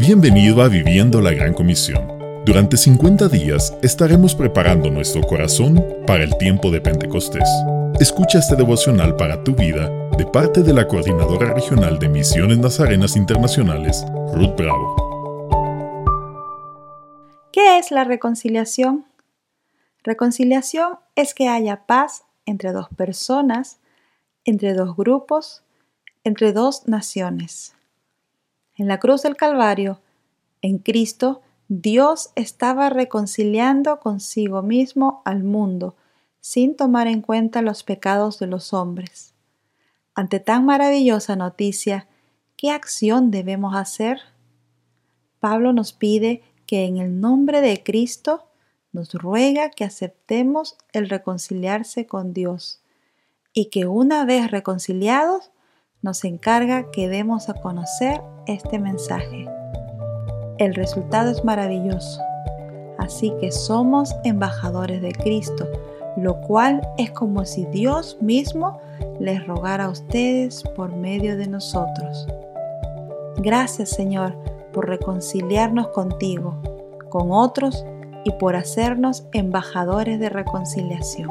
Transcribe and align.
Bienvenido 0.00 0.62
a 0.62 0.68
Viviendo 0.68 1.20
la 1.20 1.30
Gran 1.30 1.52
Comisión. 1.52 2.08
Durante 2.46 2.78
50 2.78 3.28
días 3.28 3.76
estaremos 3.82 4.34
preparando 4.34 4.88
nuestro 4.88 5.20
corazón 5.20 5.84
para 6.06 6.24
el 6.24 6.38
tiempo 6.38 6.70
de 6.70 6.80
Pentecostés. 6.80 7.46
Escucha 8.00 8.38
este 8.38 8.56
devocional 8.56 9.14
para 9.16 9.44
tu 9.44 9.54
vida 9.54 9.90
de 10.16 10.24
parte 10.24 10.62
de 10.62 10.72
la 10.72 10.88
Coordinadora 10.88 11.52
Regional 11.52 11.98
de 11.98 12.08
Misiones 12.08 12.56
Nazarenas 12.56 13.14
Internacionales, 13.14 14.02
Ruth 14.32 14.56
Bravo. 14.56 14.96
¿Qué 17.52 17.76
es 17.76 17.90
la 17.90 18.04
reconciliación? 18.04 19.04
Reconciliación 20.02 20.98
es 21.14 21.34
que 21.34 21.48
haya 21.48 21.84
paz 21.84 22.24
entre 22.46 22.72
dos 22.72 22.88
personas, 22.96 23.80
entre 24.46 24.72
dos 24.72 24.96
grupos, 24.96 25.62
entre 26.24 26.54
dos 26.54 26.88
naciones. 26.88 27.74
En 28.80 28.88
la 28.88 28.98
cruz 28.98 29.24
del 29.24 29.36
Calvario, 29.36 30.00
en 30.62 30.78
Cristo, 30.78 31.42
Dios 31.68 32.30
estaba 32.34 32.88
reconciliando 32.88 34.00
consigo 34.00 34.62
mismo 34.62 35.20
al 35.26 35.44
mundo, 35.44 35.96
sin 36.40 36.74
tomar 36.74 37.06
en 37.06 37.20
cuenta 37.20 37.60
los 37.60 37.82
pecados 37.82 38.38
de 38.38 38.46
los 38.46 38.72
hombres. 38.72 39.34
Ante 40.14 40.40
tan 40.40 40.64
maravillosa 40.64 41.36
noticia, 41.36 42.08
¿qué 42.56 42.70
acción 42.70 43.30
debemos 43.30 43.76
hacer? 43.76 44.22
Pablo 45.40 45.74
nos 45.74 45.92
pide 45.92 46.42
que 46.64 46.86
en 46.86 46.96
el 46.96 47.20
nombre 47.20 47.60
de 47.60 47.82
Cristo 47.82 48.46
nos 48.92 49.12
ruega 49.12 49.68
que 49.68 49.84
aceptemos 49.84 50.78
el 50.94 51.10
reconciliarse 51.10 52.06
con 52.06 52.32
Dios 52.32 52.80
y 53.52 53.66
que 53.66 53.84
una 53.84 54.24
vez 54.24 54.50
reconciliados 54.50 55.50
nos 56.02 56.24
encarga 56.24 56.90
que 56.90 57.08
demos 57.08 57.48
a 57.48 57.54
conocer 57.54 58.22
este 58.46 58.78
mensaje. 58.78 59.46
El 60.58 60.74
resultado 60.74 61.30
es 61.30 61.44
maravilloso, 61.44 62.20
así 62.98 63.32
que 63.40 63.52
somos 63.52 64.14
embajadores 64.24 65.02
de 65.02 65.12
Cristo, 65.12 65.68
lo 66.16 66.40
cual 66.40 66.86
es 66.98 67.10
como 67.10 67.44
si 67.44 67.64
Dios 67.66 68.18
mismo 68.20 68.80
les 69.18 69.46
rogara 69.46 69.86
a 69.86 69.90
ustedes 69.90 70.62
por 70.76 70.94
medio 70.94 71.36
de 71.36 71.46
nosotros. 71.46 72.26
Gracias 73.38 73.90
Señor 73.90 74.36
por 74.72 74.88
reconciliarnos 74.88 75.88
contigo, 75.88 76.54
con 77.08 77.32
otros 77.32 77.84
y 78.24 78.32
por 78.32 78.56
hacernos 78.56 79.24
embajadores 79.32 80.20
de 80.20 80.28
reconciliación. 80.28 81.30